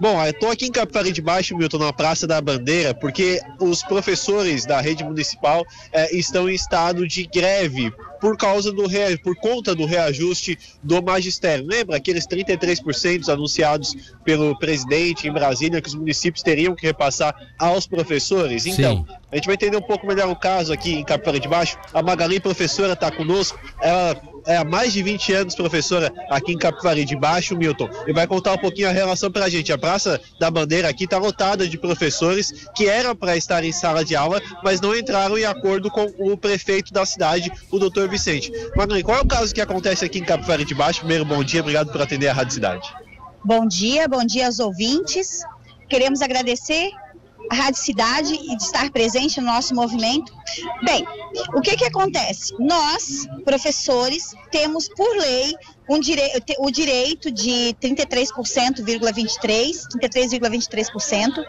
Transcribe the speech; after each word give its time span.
Bom, 0.00 0.24
eu 0.24 0.30
estou 0.30 0.50
aqui 0.50 0.66
em 0.66 0.70
Capivari 0.70 1.10
de 1.10 1.20
Baixo, 1.20 1.56
Milton, 1.56 1.78
na 1.78 1.92
Praça 1.92 2.24
da 2.24 2.40
Bandeira, 2.40 2.94
porque 2.94 3.40
os 3.58 3.82
professores 3.82 4.64
da 4.64 4.80
rede 4.80 5.02
municipal 5.02 5.66
eh, 5.92 6.16
estão 6.16 6.48
em 6.48 6.54
estado 6.54 7.06
de 7.06 7.26
greve 7.26 7.92
por 8.20 8.36
causa 8.36 8.72
do 8.72 8.84
por 9.22 9.36
conta 9.36 9.74
do 9.74 9.86
reajuste 9.86 10.58
do 10.82 11.02
magistério. 11.02 11.66
Lembra 11.66 11.96
aqueles 11.96 12.26
33% 12.26 13.28
anunciados 13.28 13.94
pelo 14.24 14.58
presidente 14.58 15.28
em 15.28 15.32
Brasília 15.32 15.80
que 15.80 15.88
os 15.88 15.94
municípios 15.94 16.42
teriam 16.42 16.74
que 16.74 16.86
repassar 16.86 17.34
aos 17.58 17.86
professores? 17.86 18.66
Então, 18.66 19.04
Sim. 19.06 19.14
a 19.32 19.36
gente 19.36 19.46
vai 19.46 19.54
entender 19.54 19.76
um 19.76 19.82
pouco 19.82 20.06
melhor 20.06 20.28
o 20.28 20.36
caso 20.36 20.72
aqui 20.72 20.94
em 20.94 21.04
Capivari 21.04 21.40
de 21.40 21.48
Baixo. 21.48 21.78
A 21.92 22.02
Magali, 22.02 22.40
professora, 22.40 22.92
está 22.92 23.10
conosco. 23.10 23.58
Ela 23.80 24.20
é 24.46 24.56
há 24.56 24.64
mais 24.64 24.92
de 24.92 25.02
20 25.02 25.32
anos 25.32 25.54
professora 25.54 26.12
aqui 26.30 26.52
em 26.52 26.58
Capivari 26.58 27.04
de 27.04 27.16
Baixo, 27.16 27.56
Milton, 27.56 27.88
e 28.06 28.12
vai 28.12 28.26
contar 28.26 28.54
um 28.54 28.58
pouquinho 28.58 28.88
a 28.88 28.92
relação 28.92 29.30
para 29.30 29.44
a 29.44 29.48
gente. 29.48 29.72
A 29.72 29.78
Praça 29.78 30.20
da 30.38 30.50
Bandeira 30.50 30.88
aqui 30.88 31.04
está 31.04 31.18
lotada 31.18 31.66
de 31.68 31.78
professores 31.78 32.68
que 32.74 32.88
eram 32.88 33.14
para 33.14 33.36
estar 33.36 33.64
em 33.64 33.72
sala 33.72 34.04
de 34.04 34.16
aula, 34.16 34.40
mas 34.62 34.80
não 34.80 34.96
entraram 34.96 35.38
em 35.38 35.44
acordo 35.44 35.90
com 35.90 36.12
o 36.18 36.36
prefeito 36.36 36.92
da 36.92 37.04
cidade, 37.04 37.50
o 37.70 37.78
doutor 37.78 38.08
Vicente. 38.08 38.52
Magali, 38.76 39.02
qual 39.02 39.18
é 39.18 39.20
o 39.20 39.26
caso 39.26 39.54
que 39.54 39.60
acontece 39.60 40.04
aqui 40.04 40.18
em 40.18 40.24
Capivari 40.24 40.64
de 40.64 40.74
Baixo? 40.74 41.00
Primeiro, 41.00 41.24
bom 41.24 41.42
dia, 41.42 41.60
obrigado 41.60 41.90
por 41.90 42.00
atender 42.00 42.28
a 42.28 42.32
Rádio 42.32 42.54
Cidade. 42.54 42.88
Bom 43.44 43.66
dia, 43.66 44.08
bom 44.08 44.24
dia 44.24 44.46
aos 44.46 44.58
ouvintes. 44.58 45.42
Queremos 45.88 46.20
agradecer 46.20 46.90
a 47.50 47.54
Rádio 47.54 47.80
Cidade 47.80 48.34
e 48.34 48.56
de 48.56 48.62
estar 48.62 48.90
presente 48.90 49.40
no 49.40 49.46
nosso 49.46 49.74
movimento. 49.74 50.32
Bem, 50.84 51.06
o 51.54 51.60
que 51.60 51.76
que 51.76 51.84
acontece? 51.84 52.54
Nós, 52.58 53.26
professores, 53.44 54.34
temos 54.50 54.88
por 54.88 55.16
lei 55.16 55.54
um 55.88 55.98
direi 55.98 56.30
o 56.58 56.70
direito 56.70 57.30
de 57.30 57.74
33,23%, 57.80 58.82
33,23%, 60.02 61.44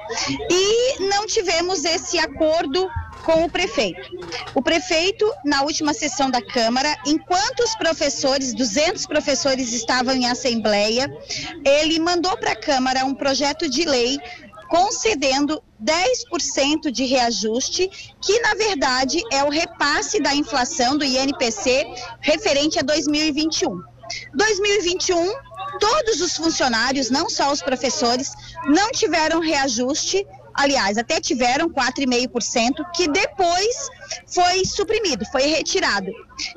e 0.49 1.03
não 1.09 1.25
tivemos 1.27 1.83
esse 1.83 2.17
acordo 2.17 2.89
com 3.23 3.43
o 3.43 3.49
prefeito. 3.49 4.09
O 4.55 4.61
prefeito, 4.61 5.29
na 5.43 5.61
última 5.63 5.93
sessão 5.93 6.31
da 6.31 6.41
Câmara, 6.41 6.95
enquanto 7.05 7.59
os 7.59 7.75
professores, 7.75 8.53
200 8.53 9.05
professores 9.05 9.73
estavam 9.73 10.15
em 10.15 10.27
assembleia, 10.27 11.13
ele 11.65 11.99
mandou 11.99 12.37
para 12.37 12.53
a 12.53 12.55
Câmara 12.55 13.03
um 13.03 13.13
projeto 13.13 13.69
de 13.69 13.83
lei 13.83 14.17
concedendo 14.69 15.61
10% 15.83 16.91
de 16.91 17.03
reajuste, 17.05 17.89
que 18.21 18.39
na 18.39 18.53
verdade 18.53 19.21
é 19.31 19.43
o 19.43 19.49
repasse 19.49 20.21
da 20.21 20.33
inflação 20.33 20.97
do 20.97 21.03
INPC 21.03 21.85
referente 22.21 22.79
a 22.79 22.83
2021. 22.83 23.81
2021, 24.33 25.33
todos 25.79 26.21
os 26.21 26.37
funcionários, 26.37 27.09
não 27.09 27.29
só 27.29 27.51
os 27.51 27.61
professores, 27.61 28.31
não 28.65 28.91
tiveram 28.91 29.39
reajuste, 29.39 30.25
aliás, 30.53 30.97
até 30.97 31.19
tiveram 31.19 31.69
4,5%, 31.69 32.91
que 32.95 33.07
depois 33.07 33.89
foi 34.27 34.65
suprimido, 34.65 35.25
foi 35.31 35.43
retirado. 35.43 36.11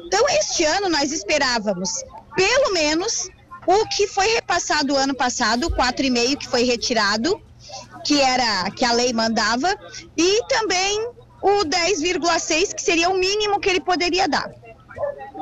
Então, 0.06 0.24
este 0.30 0.64
ano 0.64 0.88
nós 0.88 1.12
esperávamos, 1.12 1.90
pelo 2.34 2.72
menos, 2.72 3.28
o 3.66 3.86
que 3.86 4.06
foi 4.06 4.26
repassado 4.28 4.96
ano 4.96 5.14
passado, 5.14 5.66
o 5.66 5.70
4,5% 5.70 6.36
que 6.36 6.48
foi 6.48 6.64
retirado, 6.64 7.40
que 8.04 8.20
era 8.20 8.70
que 8.70 8.84
a 8.84 8.92
lei 8.92 9.12
mandava, 9.12 9.76
e 10.16 10.44
também 10.48 11.00
o 11.42 11.64
10,6 11.64 12.74
que 12.74 12.82
seria 12.82 13.10
o 13.10 13.18
mínimo 13.18 13.60
que 13.60 13.68
ele 13.68 13.80
poderia 13.80 14.28
dar. 14.28 14.50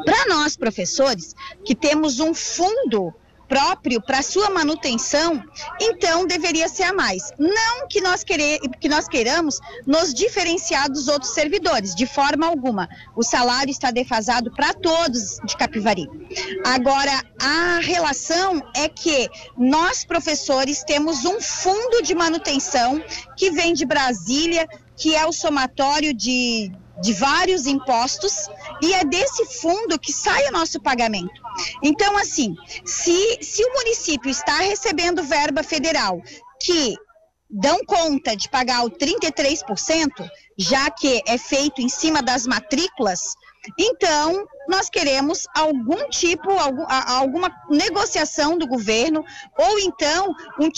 Para 0.05 0.27
nós 0.28 0.56
professores, 0.56 1.34
que 1.64 1.75
temos 1.75 2.20
um 2.20 2.33
fundo 2.33 3.14
próprio 3.51 4.01
para 4.01 4.23
sua 4.23 4.48
manutenção, 4.48 5.43
então 5.81 6.25
deveria 6.25 6.69
ser 6.69 6.84
a 6.84 6.93
mais. 6.93 7.33
Não 7.37 7.89
que 7.89 8.01
nós, 8.01 8.23
querer, 8.23 8.61
que 8.81 8.89
nós 8.89 9.09
queiramos 9.09 9.59
nos 9.84 10.15
diferenciar 10.15 10.89
dos 10.89 11.09
outros 11.09 11.33
servidores, 11.33 11.92
de 11.92 12.07
forma 12.07 12.47
alguma. 12.47 12.89
O 13.17 13.25
salário 13.25 13.73
está 13.73 13.91
defasado 13.91 14.52
para 14.52 14.73
todos 14.73 15.41
de 15.45 15.57
Capivari. 15.57 16.08
Agora, 16.64 17.24
a 17.42 17.80
relação 17.83 18.63
é 18.77 18.89
que 18.89 19.29
nós, 19.58 20.05
professores, 20.05 20.85
temos 20.85 21.24
um 21.24 21.41
fundo 21.41 22.03
de 22.05 22.14
manutenção 22.14 23.03
que 23.36 23.51
vem 23.51 23.74
de 23.74 23.85
Brasília, 23.85 24.69
que 24.97 25.17
é 25.17 25.27
o 25.27 25.33
somatório 25.33 26.14
de 26.14 26.70
de 27.01 27.14
vários 27.14 27.67
impostos 27.67 28.48
e 28.83 28.95
é 28.95 29.05
desse 29.05 29.45
fundo 29.61 29.98
que 29.98 30.13
sai 30.13 30.48
o 30.48 30.52
nosso 30.52 30.80
pagamento. 30.80 31.41
Então, 31.83 32.17
assim, 32.17 32.55
se, 32.85 33.39
se 33.42 33.64
o 33.64 33.74
município 33.74 34.30
está 34.30 34.58
recebendo 34.58 35.23
verba 35.23 35.63
federal 35.63 36.20
que 36.63 36.95
dão 37.51 37.85
conta 37.85 38.36
de 38.36 38.48
pagar 38.48 38.85
o 38.85 38.91
33%, 38.91 40.30
já 40.57 40.91
que 40.91 41.23
é 41.27 41.36
feito 41.36 41.80
em 41.83 41.89
cima 41.89 42.23
das 42.23 42.46
matrículas, 42.46 43.35
então, 43.79 44.47
nós 44.69 44.89
queremos 44.89 45.47
algum 45.55 46.09
tipo, 46.09 46.51
algum, 46.51 46.85
alguma 46.89 47.51
negociação 47.69 48.57
do 48.57 48.67
governo, 48.67 49.25
ou 49.59 49.79
então 49.81 50.35
um, 50.59 50.71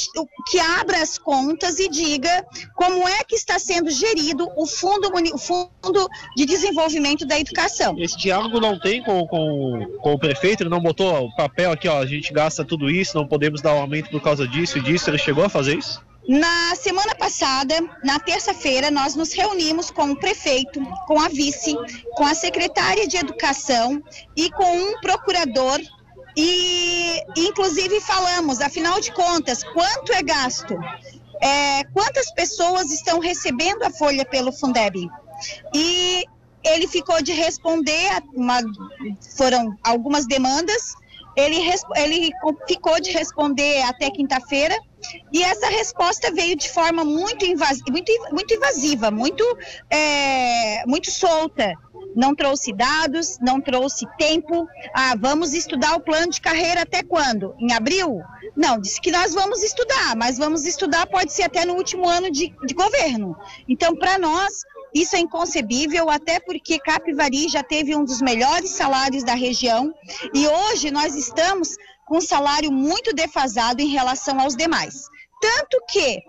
que 0.49 0.59
abra 0.59 1.01
as 1.01 1.19
contas 1.19 1.79
e 1.79 1.89
diga 1.89 2.45
como 2.75 3.07
é 3.09 3.23
que 3.25 3.35
está 3.35 3.59
sendo 3.59 3.91
gerido 3.91 4.49
o 4.57 4.67
Fundo, 4.67 5.11
o 5.33 5.39
fundo 5.39 6.09
de 6.37 6.45
Desenvolvimento 6.45 7.27
da 7.27 7.39
Educação. 7.39 7.95
Esse 7.99 8.17
diálogo 8.17 8.61
não 8.61 8.79
tem 8.79 9.03
com, 9.03 9.27
com, 9.27 9.99
com 10.01 10.15
o 10.15 10.19
prefeito? 10.19 10.63
Ele 10.63 10.71
não 10.71 10.81
botou 10.81 11.27
o 11.27 11.37
papel 11.37 11.71
aqui, 11.71 11.89
ó, 11.89 11.99
a 11.99 12.07
gente 12.07 12.33
gasta 12.33 12.65
tudo 12.65 12.91
isso, 12.91 13.17
não 13.17 13.27
podemos 13.27 13.61
dar 13.61 13.75
um 13.75 13.81
aumento 13.81 14.11
por 14.11 14.21
causa 14.21 14.47
disso 14.47 14.79
e 14.79 14.81
disso. 14.81 15.09
Ele 15.09 15.19
chegou 15.19 15.45
a 15.45 15.49
fazer 15.49 15.79
isso? 15.79 16.03
Na 16.29 16.75
semana 16.77 17.15
passada, 17.15 17.75
na 18.05 18.19
terça-feira, 18.21 18.91
nós 18.91 19.17
nos 19.17 19.33
reunimos 19.33 19.91
com 19.91 20.13
o 20.13 20.17
prefeito, 20.17 20.81
com 21.07 21.21
a 21.21 21.29
vice, 21.29 21.75
com 22.17 22.25
a 22.25 22.35
secretária 22.35 23.09
de 23.09 23.17
educação 23.17 24.01
e 24.37 24.51
com 24.51 24.77
um 24.77 25.01
procurador 25.01 25.81
e, 26.37 27.23
inclusive, 27.37 28.01
falamos, 28.01 28.61
afinal 28.61 29.01
de 29.01 29.13
contas, 29.13 29.63
quanto 29.63 30.13
é 30.13 30.23
gasto? 30.23 30.75
É, 31.41 31.85
quantas 31.93 32.33
pessoas 32.33 32.91
estão 32.91 33.19
recebendo 33.19 33.83
a 33.83 33.91
folha 33.91 34.25
pelo 34.25 34.53
Fundeb? 34.53 35.11
E 35.75 36.25
ele 36.65 36.87
ficou 36.87 37.21
de 37.21 37.33
responder, 37.33 38.23
uma, 38.33 38.61
foram 39.37 39.77
algumas 39.85 40.27
demandas, 40.27 40.95
ele, 41.37 41.57
ele 41.97 42.31
ficou 42.67 43.01
de 43.01 43.11
responder 43.11 43.83
até 43.83 44.11
quinta-feira 44.11 44.79
e 45.33 45.43
essa 45.43 45.69
resposta 45.69 46.33
veio 46.33 46.57
de 46.57 46.71
forma 46.71 47.05
muito, 47.05 47.45
invasiva, 47.45 47.85
muito, 47.91 48.13
muito 48.31 48.55
invasiva, 48.55 49.11
muito, 49.11 49.45
é, 49.91 50.85
muito 50.87 51.11
solta. 51.11 51.73
Não 52.15 52.35
trouxe 52.35 52.73
dados, 52.73 53.39
não 53.41 53.61
trouxe 53.61 54.07
tempo. 54.19 54.67
Ah, 54.95 55.15
vamos 55.19 55.55
estudar 55.55 55.95
o 55.95 56.01
plano 56.01 56.31
de 56.31 56.41
carreira 56.41 56.83
até 56.83 57.03
quando? 57.03 57.55
Em 57.59 57.73
abril? 57.73 58.21
Não, 58.55 58.79
disse 58.79 59.01
que 59.01 59.11
nós 59.11 59.33
vamos 59.33 59.63
estudar, 59.63 60.15
mas 60.17 60.37
vamos 60.37 60.67
estudar 60.67 61.07
pode 61.07 61.33
ser 61.33 61.45
até 61.45 61.65
no 61.65 61.75
último 61.75 62.07
ano 62.07 62.31
de, 62.31 62.55
de 62.67 62.75
governo. 62.75 63.37
Então, 63.67 63.97
para 63.97 64.19
nós, 64.19 64.63
isso 64.95 65.17
é 65.17 65.21
inconcebível, 65.21 66.11
até 66.11 66.39
porque 66.39 66.79
Capivari 66.79 67.49
já 67.49 67.63
teve 67.63 67.97
um 67.97 68.05
dos 68.05 68.21
melhores 68.21 68.71
salários 68.71 69.25
da 69.25 69.35
região 69.35 69.95
e 70.35 70.47
hoje 70.47 70.91
nós 70.91 71.15
estamos 71.15 71.77
com 72.07 72.19
um 72.19 72.21
salário 72.21 72.71
muito 72.71 73.15
defasado 73.15 73.81
em 73.81 73.89
relação 73.89 74.41
aos 74.41 74.57
demais. 74.57 75.09
Tanto 75.43 75.83
que, 75.89 76.23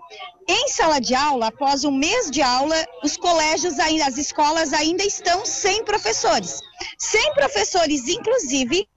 em 0.48 0.68
sala 0.68 1.00
de 1.00 1.14
aula, 1.14 1.46
após 1.46 1.84
um 1.84 1.92
mês 1.92 2.30
de 2.32 2.42
aula, 2.42 2.74
os 3.04 3.16
colégios, 3.16 3.78
ainda, 3.78 4.06
as 4.06 4.18
escolas 4.18 4.72
ainda 4.72 5.04
estão 5.04 5.46
sem 5.46 5.84
professores. 5.84 6.60
Sem 6.98 7.32
professores, 7.32 8.08
inclusive, 8.08 8.88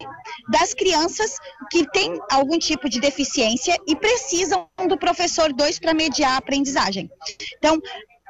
das 0.50 0.74
crianças 0.74 1.38
que 1.70 1.88
têm 1.92 2.20
algum 2.32 2.58
tipo 2.58 2.90
de 2.90 3.00
deficiência 3.00 3.78
e 3.88 3.96
precisam 3.96 4.68
do 4.88 4.98
professor 4.98 5.54
2 5.54 5.78
para 5.78 5.94
mediar 5.94 6.34
a 6.34 6.38
aprendizagem. 6.38 7.10
Então, 7.58 7.80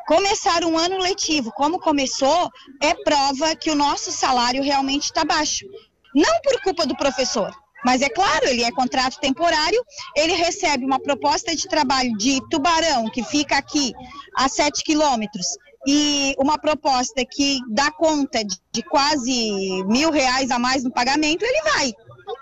começar 0.07 0.65
um 0.65 0.77
ano 0.77 0.97
letivo 0.97 1.53
como 1.53 1.79
começou 1.79 2.49
é 2.81 2.93
prova 2.95 3.55
que 3.55 3.71
o 3.71 3.75
nosso 3.75 4.11
salário 4.11 4.61
realmente 4.61 5.05
está 5.05 5.23
baixo. 5.23 5.65
Não 6.13 6.41
por 6.41 6.61
culpa 6.61 6.85
do 6.85 6.97
professor, 6.97 7.49
mas 7.87 8.01
é 8.01 8.09
claro, 8.09 8.45
ele 8.47 8.65
é 8.65 8.69
contrato 8.69 9.17
temporário, 9.17 9.81
ele 10.13 10.33
recebe 10.33 10.83
uma 10.83 10.99
proposta 10.99 11.55
de 11.55 11.69
trabalho 11.69 12.11
de 12.17 12.41
Tubarão, 12.49 13.09
que 13.09 13.23
fica 13.23 13.57
aqui 13.57 13.93
a 14.35 14.49
7 14.49 14.83
quilômetros, 14.83 15.47
e 15.87 16.35
uma 16.37 16.57
proposta 16.57 17.23
que 17.23 17.61
dá 17.69 17.89
conta 17.89 18.43
de, 18.43 18.57
de 18.73 18.83
quase 18.83 19.31
mil 19.85 20.11
reais 20.11 20.51
a 20.51 20.59
mais 20.59 20.83
no 20.83 20.91
pagamento, 20.91 21.43
ele 21.43 21.61
vai. 21.61 21.93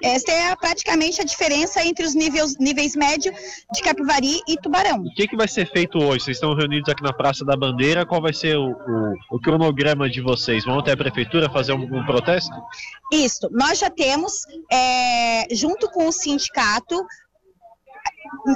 Essa 0.02 0.32
é 0.32 0.56
praticamente 0.56 1.22
a 1.22 1.24
diferença 1.24 1.86
entre 1.86 2.06
os 2.06 2.14
níveis, 2.14 2.58
níveis 2.58 2.96
médio 2.96 3.34
de 3.74 3.82
Capivari 3.82 4.42
e 4.48 4.58
Tubarão. 4.58 5.02
O 5.02 5.14
que, 5.14 5.28
que 5.28 5.36
vai 5.36 5.48
ser 5.48 5.70
feito 5.72 5.98
hoje? 5.98 6.26
Vocês 6.26 6.38
estão 6.38 6.56
reunidos 6.56 6.90
aqui 6.90 7.04
na 7.04 7.14
Praça 7.14 7.46
da 7.46 7.56
Bandeira. 7.56 8.06
Qual 8.06 8.22
vai 8.22 8.34
ser 8.34 8.58
o, 8.58 8.72
o, 8.72 9.14
o 9.32 9.40
cronograma 9.40 10.10
de 10.10 10.22
vocês? 10.22 10.66
Vão 10.66 10.80
até 10.80 10.92
a 10.92 10.98
prefeitura 10.98 11.50
fazer 11.50 11.74
um, 11.74 11.84
um 11.84 12.06
protesto? 12.06 12.56
Isso. 13.12 13.50
Nós 13.52 13.80
já 13.80 13.90
temos, 13.90 14.46
é, 14.72 15.48
junto 15.54 15.90
com 15.92 16.08
o 16.08 16.12
sindicato, 16.12 17.06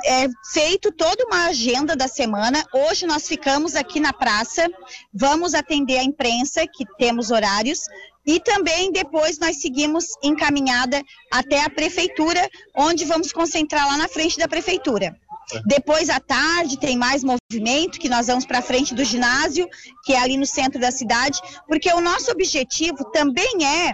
é, 0.06 0.28
feito 0.52 0.92
toda 0.92 1.25
uma 1.25 1.48
agenda 1.48 1.96
da 1.96 2.08
semana. 2.08 2.64
Hoje 2.74 3.06
nós 3.06 3.28
ficamos 3.28 3.75
aqui 3.75 4.00
na 4.00 4.14
praça, 4.14 4.68
vamos 5.14 5.54
atender 5.54 5.98
a 5.98 6.04
imprensa, 6.04 6.66
que 6.68 6.86
temos 6.98 7.32
horários, 7.32 7.82
e 8.30 8.40
também 8.40 8.92
depois 8.92 9.40
nós 9.40 9.60
seguimos 9.60 10.06
encaminhada 10.22 11.02
até 11.31 11.64
a 11.64 11.70
prefeitura, 11.70 12.48
onde 12.76 13.04
vamos 13.04 13.31
concentrar 13.31 13.88
lá 13.88 13.98
na 13.98 14.08
frente 14.08 14.38
da 14.38 14.48
prefeitura. 14.48 15.20
Depois 15.66 16.12
à 16.12 16.20
tarde 16.20 16.78
tem 16.78 16.96
mais 16.96 17.24
movimento, 17.24 18.00
que 18.00 18.08
nós 18.08 18.28
vamos 18.28 18.46
para 18.46 18.62
frente 18.62 18.94
do 18.94 19.04
ginásio, 19.04 19.68
que 20.04 20.14
é 20.14 20.20
ali 20.20 20.38
no 20.38 20.46
centro 20.46 20.80
da 20.80 20.92
cidade, 20.92 21.42
porque 21.68 21.92
o 21.92 22.00
nosso 22.00 22.30
objetivo 22.30 23.04
também 23.06 23.66
é, 23.66 23.94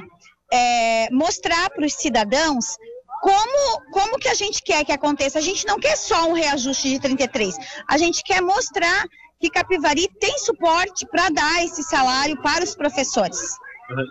é 0.52 1.10
mostrar 1.12 1.70
para 1.70 1.86
os 1.86 1.94
cidadãos 1.94 2.76
como, 3.22 3.81
como 3.94 4.20
que 4.20 4.28
a 4.28 4.34
gente 4.34 4.62
quer 4.62 4.84
que 4.84 4.92
aconteça. 4.92 5.40
A 5.40 5.42
gente 5.42 5.66
não 5.66 5.80
quer 5.80 5.96
só 5.96 6.28
um 6.28 6.34
reajuste 6.34 6.90
de 6.90 7.00
33, 7.00 7.56
a 7.90 7.98
gente 7.98 8.22
quer 8.22 8.42
mostrar 8.42 9.06
que 9.40 9.50
Capivari 9.50 10.10
tem 10.20 10.38
suporte 10.40 11.06
para 11.08 11.30
dar 11.30 11.64
esse 11.64 11.84
salário 11.84 12.42
para 12.42 12.66
os 12.66 12.76
professores. 12.76 13.40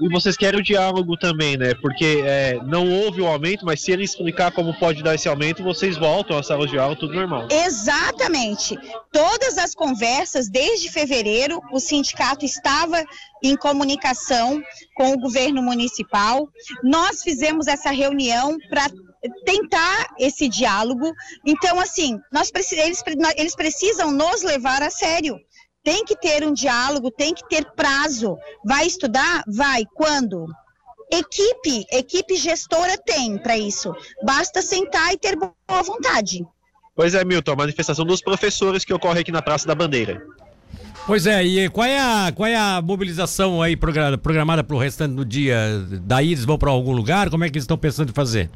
E 0.00 0.08
vocês 0.08 0.36
querem 0.36 0.60
o 0.60 0.62
diálogo 0.62 1.16
também, 1.16 1.56
né? 1.56 1.74
Porque 1.74 2.22
é, 2.24 2.60
não 2.64 2.88
houve 2.88 3.20
o 3.20 3.26
aumento, 3.26 3.66
mas 3.66 3.80
se 3.80 3.90
ele 3.90 4.04
explicar 4.04 4.52
como 4.52 4.78
pode 4.78 5.02
dar 5.02 5.16
esse 5.16 5.28
aumento, 5.28 5.64
vocês 5.64 5.96
voltam 5.96 6.38
à 6.38 6.42
sala 6.42 6.66
de 6.66 6.78
aula, 6.78 6.94
tudo 6.94 7.14
normal. 7.14 7.48
Exatamente. 7.50 8.78
Todas 9.12 9.58
as 9.58 9.74
conversas, 9.74 10.48
desde 10.48 10.90
fevereiro, 10.90 11.60
o 11.72 11.80
sindicato 11.80 12.44
estava 12.44 13.04
em 13.42 13.56
comunicação 13.56 14.62
com 14.94 15.12
o 15.12 15.18
governo 15.18 15.60
municipal. 15.60 16.48
Nós 16.82 17.22
fizemos 17.22 17.66
essa 17.66 17.90
reunião 17.90 18.56
para 18.70 18.88
tentar 19.44 20.14
esse 20.18 20.48
diálogo. 20.48 21.12
Então, 21.44 21.80
assim, 21.80 22.20
nós, 22.32 22.52
eles, 22.72 23.02
eles 23.36 23.56
precisam 23.56 24.12
nos 24.12 24.42
levar 24.42 24.82
a 24.82 24.90
sério. 24.90 25.38
Tem 25.84 26.02
que 26.04 26.16
ter 26.16 26.42
um 26.42 26.54
diálogo, 26.54 27.10
tem 27.10 27.34
que 27.34 27.46
ter 27.46 27.64
prazo. 27.76 28.38
Vai 28.64 28.86
estudar? 28.86 29.44
Vai. 29.46 29.84
Quando? 29.94 30.46
Equipe, 31.12 31.84
equipe 31.92 32.36
gestora 32.36 32.96
tem 32.96 33.36
para 33.36 33.58
isso. 33.58 33.94
Basta 34.24 34.62
sentar 34.62 35.12
e 35.12 35.18
ter 35.18 35.36
boa 35.36 35.82
vontade. 35.82 36.44
Pois 36.96 37.14
é, 37.14 37.22
Milton, 37.24 37.52
a 37.52 37.56
manifestação 37.56 38.04
dos 38.04 38.22
professores 38.22 38.84
que 38.84 38.94
ocorre 38.94 39.20
aqui 39.20 39.30
na 39.30 39.42
Praça 39.42 39.66
da 39.66 39.74
Bandeira. 39.74 40.24
Pois 41.06 41.26
é, 41.26 41.44
e 41.44 41.68
qual 41.68 41.86
é 41.86 41.98
a, 41.98 42.32
qual 42.34 42.48
é 42.48 42.56
a 42.56 42.80
mobilização 42.80 43.60
aí 43.60 43.76
programada 43.76 44.64
para 44.64 44.74
o 44.74 44.78
restante 44.78 45.14
do 45.14 45.24
dia? 45.24 45.84
Daí 46.00 46.32
eles 46.32 46.46
vão 46.46 46.56
para 46.56 46.70
algum 46.70 46.92
lugar? 46.92 47.28
Como 47.28 47.44
é 47.44 47.48
que 47.48 47.56
eles 47.56 47.64
estão 47.64 47.76
pensando 47.76 48.08
em 48.08 48.14
fazer? 48.14 48.48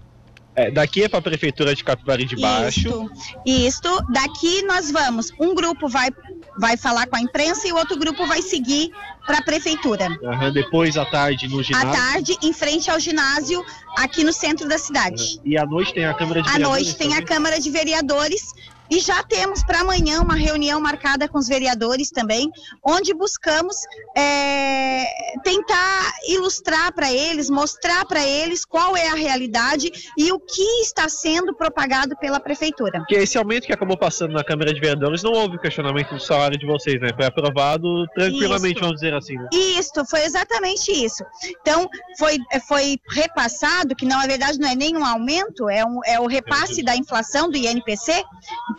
É, 0.56 0.70
daqui 0.70 1.04
é 1.04 1.08
para 1.08 1.18
a 1.18 1.22
prefeitura 1.22 1.74
de 1.74 1.84
Capivari 1.84 2.24
de 2.24 2.36
Baixo. 2.36 2.88
Isto, 2.88 3.10
isto. 3.44 4.12
Daqui 4.12 4.62
nós 4.62 4.90
vamos. 4.90 5.30
Um 5.38 5.54
grupo 5.54 5.88
vai 5.88 6.10
vai 6.58 6.76
falar 6.76 7.06
com 7.06 7.16
a 7.16 7.20
imprensa 7.20 7.66
e 7.66 7.72
o 7.72 7.76
outro 7.76 7.96
grupo 7.96 8.26
vai 8.26 8.42
seguir 8.42 8.90
para 9.26 9.38
a 9.38 9.42
prefeitura. 9.42 10.08
Uhum, 10.22 10.52
depois 10.52 10.96
à 10.96 11.04
tarde 11.04 11.48
no 11.48 11.62
ginásio. 11.62 11.88
À 11.88 11.92
tarde, 11.92 12.36
em 12.42 12.52
frente 12.52 12.90
ao 12.90 12.98
ginásio, 12.98 13.64
aqui 13.96 14.24
no 14.24 14.32
centro 14.32 14.68
da 14.68 14.78
cidade. 14.78 15.36
Uhum. 15.36 15.42
E 15.44 15.58
à 15.58 15.66
noite 15.66 15.92
tem 15.94 16.04
a 16.06 16.14
Câmara 16.14 16.42
de 16.42 16.48
à 16.48 16.52
Vereadores. 16.52 16.66
À 16.66 16.84
noite 16.84 16.96
tem 16.96 17.08
também? 17.10 17.22
a 17.22 17.26
Câmara 17.26 17.60
de 17.60 17.70
Vereadores 17.70 18.54
e 18.90 19.00
já 19.00 19.22
temos 19.22 19.62
para 19.62 19.80
amanhã 19.80 20.20
uma 20.20 20.34
reunião 20.34 20.80
marcada 20.80 21.28
com 21.28 21.38
os 21.38 21.48
vereadores 21.48 22.10
também, 22.10 22.50
onde 22.84 23.12
buscamos 23.14 23.76
é, 24.16 25.04
tentar 25.42 26.12
ilustrar 26.28 26.92
para 26.92 27.12
eles, 27.12 27.50
mostrar 27.50 28.04
para 28.04 28.24
eles 28.26 28.64
qual 28.64 28.96
é 28.96 29.08
a 29.08 29.14
realidade 29.14 29.90
e 30.16 30.32
o 30.32 30.38
que 30.38 30.62
está 30.82 31.08
sendo 31.08 31.54
propagado 31.54 32.16
pela 32.16 32.40
prefeitura. 32.40 33.04
Que 33.08 33.16
esse 33.16 33.36
aumento 33.36 33.66
que 33.66 33.72
acabou 33.72 33.96
passando 33.96 34.32
na 34.32 34.44
Câmara 34.44 34.72
de 34.72 34.80
Vereadores 34.80 35.22
não 35.22 35.32
houve 35.32 35.58
questionamento 35.58 36.14
do 36.14 36.20
salário 36.20 36.58
de 36.58 36.66
vocês, 36.66 37.00
né? 37.00 37.08
Foi 37.14 37.26
aprovado 37.26 38.06
tranquilamente, 38.14 38.76
isso. 38.76 38.80
vamos 38.80 39.00
dizer 39.00 39.14
assim. 39.14 39.36
Né? 39.36 39.48
Isso, 39.52 40.04
foi 40.06 40.24
exatamente 40.24 40.90
isso. 40.90 41.24
Então, 41.60 41.88
foi, 42.18 42.38
foi 42.66 42.98
repassado, 43.10 43.94
que 43.94 44.06
na 44.06 44.26
verdade 44.26 44.58
não 44.58 44.68
é 44.68 44.74
nenhum 44.74 45.04
aumento, 45.04 45.68
é, 45.68 45.84
um, 45.84 46.00
é 46.04 46.20
o 46.20 46.26
repasse 46.26 46.82
da 46.82 46.96
inflação 46.96 47.50
do 47.50 47.56
INPC. 47.56 48.24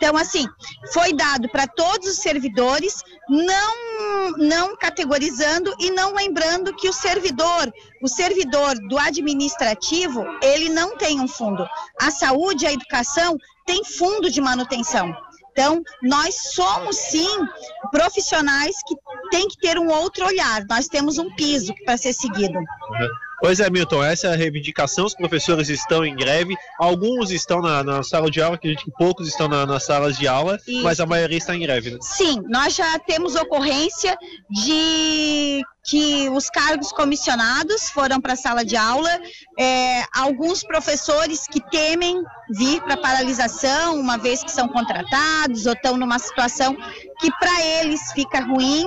Então, 0.00 0.16
assim, 0.16 0.46
foi 0.94 1.12
dado 1.12 1.46
para 1.50 1.66
todos 1.66 2.08
os 2.08 2.16
servidores, 2.16 3.02
não, 3.28 4.30
não 4.38 4.74
categorizando 4.74 5.74
e 5.78 5.90
não 5.90 6.14
lembrando 6.14 6.74
que 6.74 6.88
o 6.88 6.92
servidor, 6.92 7.70
o 8.02 8.08
servidor 8.08 8.76
do 8.88 8.98
administrativo, 8.98 10.24
ele 10.42 10.70
não 10.70 10.96
tem 10.96 11.20
um 11.20 11.28
fundo. 11.28 11.68
A 12.00 12.10
saúde, 12.10 12.66
a 12.66 12.72
educação 12.72 13.36
tem 13.66 13.84
fundo 13.84 14.30
de 14.30 14.40
manutenção. 14.40 15.14
Então, 15.52 15.82
nós 16.02 16.34
somos 16.54 16.96
sim 16.96 17.46
profissionais 17.90 18.76
que 18.86 18.94
têm 19.30 19.48
que 19.48 19.58
ter 19.58 19.78
um 19.78 19.90
outro 19.90 20.24
olhar. 20.24 20.64
Nós 20.66 20.88
temos 20.88 21.18
um 21.18 21.28
piso 21.34 21.74
para 21.84 21.98
ser 21.98 22.14
seguido. 22.14 22.58
Uhum. 22.58 23.08
Pois 23.40 23.58
é, 23.58 23.70
Milton, 23.70 24.04
essa 24.04 24.28
é 24.28 24.32
a 24.32 24.36
reivindicação. 24.36 25.06
Os 25.06 25.14
professores 25.14 25.68
estão 25.68 26.04
em 26.04 26.14
greve, 26.14 26.54
alguns 26.78 27.30
estão 27.30 27.62
na, 27.62 27.82
na 27.82 28.02
sala 28.02 28.30
de 28.30 28.40
aula, 28.40 28.58
que 28.58 28.76
poucos 28.98 29.26
estão 29.26 29.48
na, 29.48 29.64
nas 29.64 29.84
salas 29.84 30.16
de 30.16 30.28
aula, 30.28 30.58
mas 30.82 31.00
a 31.00 31.06
maioria 31.06 31.38
está 31.38 31.56
em 31.56 31.60
greve. 31.60 31.90
Né? 31.90 31.98
Sim, 32.02 32.42
nós 32.48 32.74
já 32.74 32.98
temos 32.98 33.34
ocorrência 33.36 34.16
de 34.50 35.62
que 35.82 36.28
os 36.28 36.50
cargos 36.50 36.92
comissionados 36.92 37.88
foram 37.90 38.20
para 38.20 38.34
a 38.34 38.36
sala 38.36 38.64
de 38.64 38.76
aula, 38.76 39.10
é, 39.58 40.02
alguns 40.14 40.62
professores 40.62 41.46
que 41.46 41.60
temem 41.70 42.22
vir 42.50 42.82
para 42.82 42.96
paralisação, 42.98 43.98
uma 43.98 44.18
vez 44.18 44.44
que 44.44 44.50
são 44.50 44.68
contratados 44.68 45.64
ou 45.66 45.72
estão 45.72 45.96
numa 45.96 46.18
situação 46.18 46.76
que 47.18 47.30
para 47.38 47.64
eles 47.64 48.12
fica 48.12 48.40
ruim. 48.40 48.86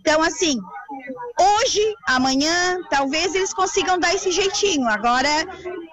Então, 0.00 0.22
assim, 0.22 0.56
hoje, 1.38 1.94
amanhã, 2.06 2.78
talvez 2.90 3.34
eles 3.34 3.52
consigam 3.54 3.98
dar 3.98 4.14
esse 4.14 4.30
jeitinho. 4.30 4.88
Agora, 4.88 5.28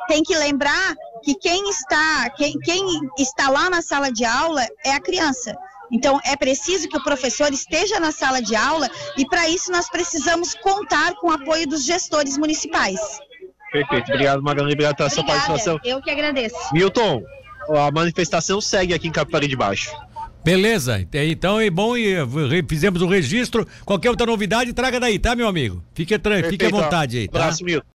tem 0.08 0.24
que 0.24 0.36
lembrar 0.36 0.96
que 1.24 1.36
quem 1.36 1.70
está, 1.70 2.30
quem, 2.32 2.54
quem 2.60 2.84
está 3.18 3.50
lá 3.50 3.70
na 3.70 3.82
sala 3.82 4.12
de 4.12 4.26
aula 4.26 4.66
é 4.86 4.94
a 4.94 5.00
criança. 5.00 5.56
Então, 5.92 6.20
é 6.26 6.36
preciso 6.36 6.88
que 6.90 6.98
o 6.98 7.04
professor 7.04 7.52
esteja 7.54 8.00
na 8.00 8.12
sala 8.12 8.42
de 8.42 8.56
aula 8.56 8.90
e, 9.18 9.26
para 9.26 9.48
isso, 9.50 9.72
nós 9.72 9.90
precisamos 9.90 10.54
contar 10.56 11.16
com 11.16 11.28
o 11.28 11.32
apoio 11.32 11.68
dos 11.68 11.86
gestores 11.86 12.38
municipais. 12.38 13.00
Perfeito. 13.72 14.12
Obrigado, 14.12 14.42
Magalhães. 14.42 14.74
Obrigado 14.74 14.96
pela 14.96 15.08
Obrigada. 15.08 15.28
sua 15.28 15.48
participação. 15.48 15.80
Eu 15.84 16.02
que 16.02 16.10
agradeço. 16.10 16.56
Milton, 16.74 17.24
a 17.70 17.92
manifestação 17.92 18.60
segue 18.62 18.94
aqui 18.94 19.08
em 19.08 19.12
Capivari 19.12 19.48
de 19.48 19.56
Baixo. 19.56 19.92
Beleza, 20.44 21.06
então 21.14 21.60
é 21.60 21.70
bom 21.70 21.98
e 21.98 22.16
fizemos 22.70 23.02
o 23.02 23.08
registro. 23.08 23.68
Qualquer 23.84 24.10
outra 24.10 24.26
novidade, 24.26 24.72
traga 24.72 25.00
daí, 25.00 25.20
tá, 25.20 25.36
meu 25.36 25.48
amigo? 25.48 25.84
Fique, 25.94 26.14
fique 26.50 26.66
à 26.66 26.70
vontade 26.70 27.18
aí. 27.18 27.28
Tá? 27.28 27.40
Abraço, 27.40 27.66
Milton. 27.66 27.86